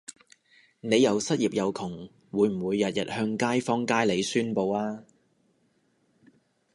[0.79, 5.03] 你又失業又窮會唔會日日向街坊街里宣佈吖？